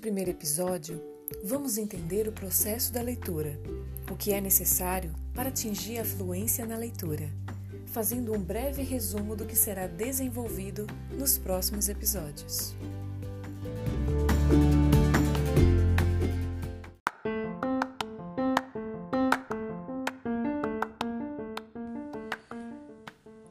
[0.00, 1.00] primeiro episódio,
[1.44, 3.60] vamos entender o processo da leitura,
[4.10, 7.30] o que é necessário para atingir a fluência na leitura,
[7.86, 12.74] fazendo um breve resumo do que será desenvolvido nos próximos episódios.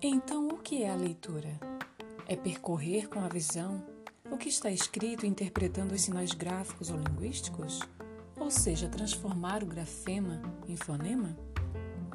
[0.02, 1.60] Então, o que é a leitura?
[2.28, 3.99] É percorrer com a visão
[4.32, 7.80] o que está escrito interpretando os sinais gráficos ou linguísticos?
[8.40, 11.38] Ou seja, transformar o grafema em fonema?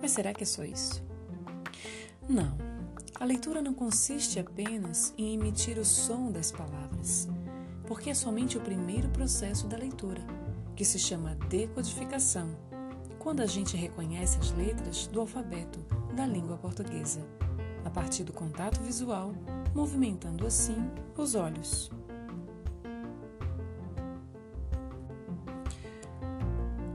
[0.01, 1.03] Mas será que é só isso?
[2.29, 2.57] Não.
[3.19, 7.29] A leitura não consiste apenas em emitir o som das palavras,
[7.87, 10.23] porque é somente o primeiro processo da leitura,
[10.75, 12.57] que se chama decodificação,
[13.19, 15.79] quando a gente reconhece as letras do alfabeto
[16.15, 17.25] da língua portuguesa,
[17.85, 19.33] a partir do contato visual,
[19.75, 20.77] movimentando assim
[21.17, 21.91] os olhos.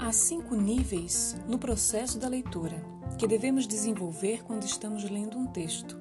[0.09, 2.83] Há cinco níveis no processo da leitura
[3.19, 5.99] que devemos desenvolver quando estamos lendo um texto.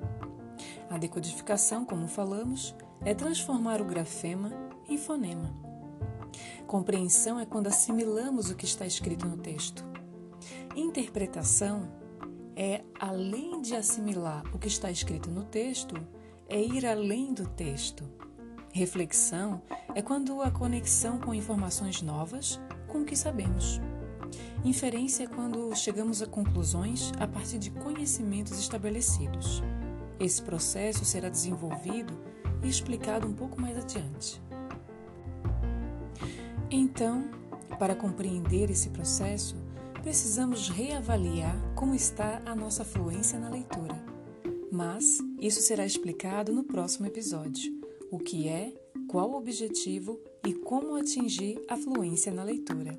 [0.89, 4.51] A decodificação, como falamos, é transformar o grafema
[4.89, 5.55] em fonema.
[6.67, 9.85] Compreensão é quando assimilamos o que está escrito no texto.
[10.75, 11.93] Interpretação
[12.57, 15.95] é, além de assimilar o que está escrito no texto,
[16.49, 18.05] é ir além do texto.
[18.73, 19.61] Reflexão
[19.95, 23.79] é quando a conexão com informações novas com o que sabemos.
[24.65, 29.63] Inferência é quando chegamos a conclusões a partir de conhecimentos estabelecidos.
[30.19, 32.13] Esse processo será desenvolvido
[32.63, 34.43] e explicado um pouco mais adiante.
[36.71, 37.25] Então,
[37.79, 39.57] para compreender esse processo,
[40.03, 43.97] precisamos reavaliar como está a nossa fluência na leitura.
[44.71, 47.73] Mas isso será explicado no próximo episódio:
[48.11, 48.73] o que é,
[49.09, 52.99] qual o objetivo e como atingir a fluência na leitura.